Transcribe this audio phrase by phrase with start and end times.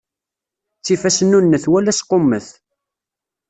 [0.79, 2.47] Ttif asnunnet wala asqummet.